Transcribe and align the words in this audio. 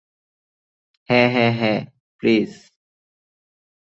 হ্যাঁ, 1.09 1.27
হ্যাঁ, 1.33 1.51
হ্যাঁ, 1.59 1.79
প্লীজ। 2.23 2.51